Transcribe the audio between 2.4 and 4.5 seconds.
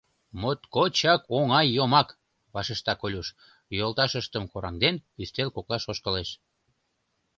вашешта Колюш, йолташыштым